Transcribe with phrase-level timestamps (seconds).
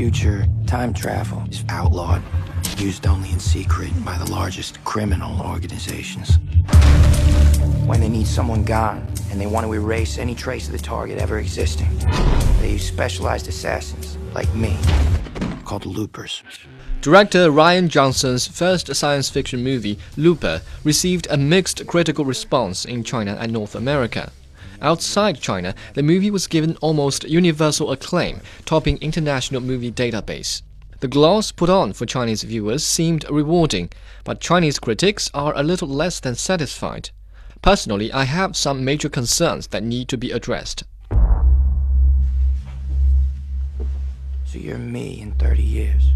[0.00, 2.22] future, time travel is outlawed,
[2.78, 6.38] used only in secret by the largest criminal organizations.
[7.84, 11.18] When they need someone gone and they want to erase any trace of the target
[11.18, 11.90] ever existing,
[12.62, 14.74] they use specialized assassins like me,
[15.66, 16.42] called loopers.
[17.02, 23.36] Director Rian Johnson's first science fiction movie, Looper, received a mixed critical response in China
[23.38, 24.32] and North America.
[24.82, 30.62] Outside China, the movie was given almost universal acclaim, topping International Movie Database.
[31.00, 33.90] The gloss put on for Chinese viewers seemed rewarding,
[34.24, 37.10] but Chinese critics are a little less than satisfied.
[37.62, 40.84] Personally, I have some major concerns that need to be addressed.
[44.46, 46.10] So you're me in 30 years.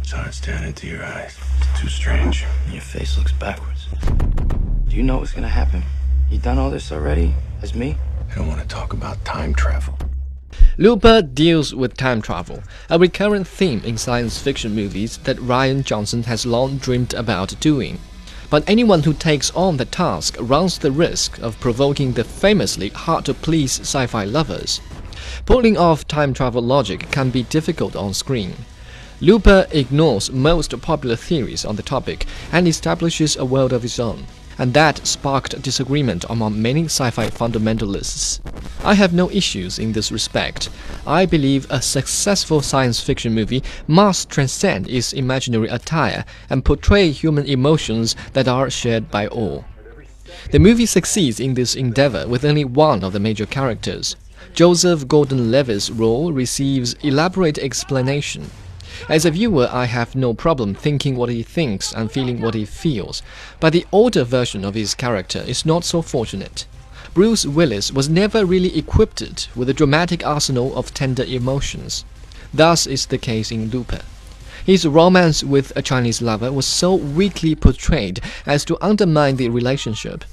[0.00, 1.38] It's hard staring into your eyes.
[1.58, 2.44] It's too strange.
[2.70, 3.86] Your face looks backwards.
[4.88, 5.82] Do you know what's gonna happen?
[6.32, 7.34] You done all this already?
[7.60, 7.94] As me?
[8.30, 9.98] I don't want to talk about time travel.
[10.78, 16.22] Looper deals with time travel, a recurrent theme in science fiction movies that Rian Johnson
[16.22, 17.98] has long dreamed about doing.
[18.48, 23.26] But anyone who takes on the task runs the risk of provoking the famously hard
[23.26, 24.80] to please sci fi lovers.
[25.44, 28.54] Pulling off time travel logic can be difficult on screen.
[29.20, 34.26] Looper ignores most popular theories on the topic and establishes a world of his own,
[34.58, 38.40] and that sparked disagreement among many sci fi fundamentalists.
[38.84, 40.68] I have no issues in this respect.
[41.06, 47.46] I believe a successful science fiction movie must transcend its imaginary attire and portray human
[47.46, 49.64] emotions that are shared by all.
[50.50, 54.16] The movie succeeds in this endeavor with only one of the major characters.
[54.54, 58.50] Joseph Gordon Levitt's role receives elaborate explanation.
[59.08, 62.64] As a viewer, I have no problem thinking what he thinks and feeling what he
[62.64, 63.22] feels,
[63.60, 66.66] but the older version of his character is not so fortunate.
[67.14, 72.04] Bruce Willis was never really equipped with a dramatic arsenal of tender emotions.
[72.54, 74.00] Thus is the case in Looper.
[74.64, 80.24] His romance with a Chinese lover was so weakly portrayed as to undermine the relationship.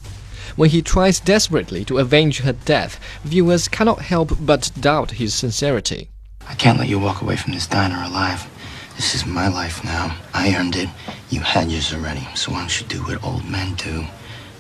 [0.56, 6.10] When he tries desperately to avenge her death, viewers cannot help but doubt his sincerity.
[6.50, 8.50] I can't let you walk away from this diner alive.
[8.96, 10.18] This is my life now.
[10.34, 10.90] I earned it.
[11.30, 12.28] You had yours already.
[12.36, 14.06] So why don't you do what old men do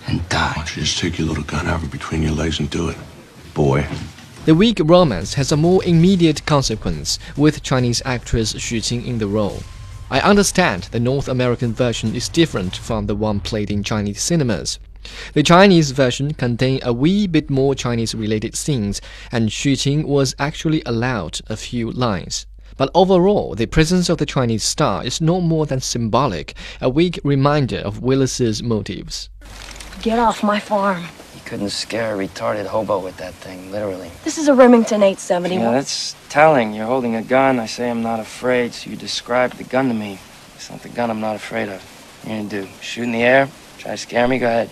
[0.07, 0.49] and die?
[0.49, 2.97] Why don't you just take your little gun out between your legs and do it,
[3.53, 3.85] boy?
[4.45, 9.27] The weak romance has a more immediate consequence, with Chinese actress Xu Qing in the
[9.27, 9.61] role.
[10.09, 14.79] I understand the North American version is different from the one played in Chinese cinemas.
[15.33, 19.01] The Chinese version contained a wee bit more Chinese related scenes,
[19.31, 22.45] and Xu Qing was actually allowed a few lines.
[22.77, 27.19] But overall, the presence of the Chinese star is no more than symbolic, a weak
[27.23, 29.29] reminder of Willis's motives.
[30.01, 31.03] Get off my farm.
[31.35, 34.09] You couldn't scare a retarded hobo with that thing, literally.
[34.23, 35.55] This is a Remington 870.
[35.55, 36.73] Yeah, that's telling.
[36.73, 37.59] You're holding a gun.
[37.59, 40.19] I say I'm not afraid, so you describe the gun to me.
[40.55, 41.81] It's not the gun I'm not afraid of.
[42.23, 42.69] What are you gonna do?
[42.81, 43.49] Shoot in the air?
[43.79, 44.39] Try to scare me?
[44.39, 44.69] Go ahead.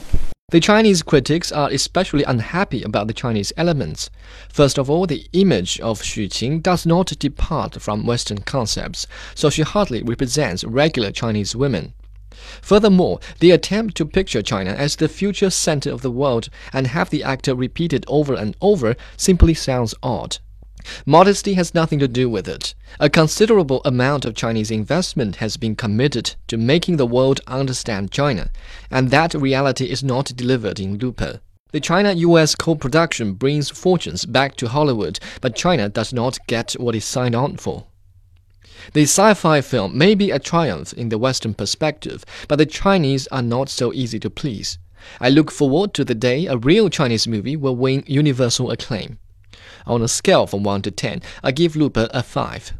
[0.49, 4.09] The Chinese critics are especially unhappy about the Chinese elements.
[4.49, 9.49] First of all, the image of Xu Qing does not depart from Western concepts, so
[9.49, 11.93] she hardly represents regular Chinese women.
[12.61, 17.09] Furthermore, the attempt to picture China as the future center of the world and have
[17.09, 20.37] the actor repeat it over and over simply sounds odd.
[21.05, 22.73] Modesty has nothing to do with it.
[22.99, 28.49] A considerable amount of Chinese investment has been committed to making the world understand China,
[28.89, 31.41] and that reality is not delivered in Looper.
[31.71, 36.73] The China US co production brings fortunes back to Hollywood, but China does not get
[36.79, 37.87] what it signed on for.
[38.93, 43.27] The sci fi film may be a triumph in the Western perspective, but the Chinese
[43.27, 44.77] are not so easy to please.
[45.19, 49.19] I look forward to the day a real Chinese movie will win universal acclaim.
[49.87, 52.73] On a scale from 1 to 10, I give Looper a 5.